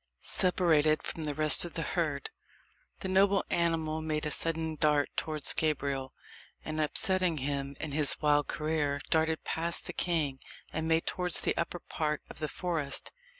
Separated 0.23 1.03
from 1.03 1.25
the 1.25 1.35
rest 1.35 1.63
of 1.63 1.73
the 1.73 1.83
herd, 1.83 2.31
the 3.01 3.07
noble 3.07 3.45
animal 3.51 4.01
made 4.01 4.25
a 4.25 4.31
sudden 4.31 4.75
dart 4.75 5.11
towards 5.15 5.53
Gabriel, 5.53 6.11
and 6.65 6.81
upsetting 6.81 7.37
him 7.37 7.75
in 7.79 7.91
his 7.91 8.19
wild 8.19 8.47
career, 8.47 8.99
darted 9.11 9.43
past 9.43 9.85
the 9.85 9.93
king, 9.93 10.39
and 10.73 10.87
made 10.87 11.05
towards 11.05 11.41
the 11.41 11.55
upper 11.55 11.77
part 11.79 12.23
of 12.31 12.39
the 12.39 12.49
forest. 12.49 13.11